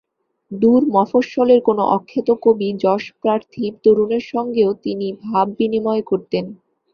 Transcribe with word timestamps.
দূর 0.51 0.81
মফস্বলের 0.93 1.61
কোনো 1.61 1.83
অখ্যাত 1.95 2.29
কবি-যশঃপ্রার্থী 2.43 3.65
তরুণের 3.83 4.23
সঙ্গেও 4.31 4.71
তিনি 4.83 5.07
ভাব 5.23 5.47
বিনিময় 5.59 6.03
করতেন। 6.03 6.45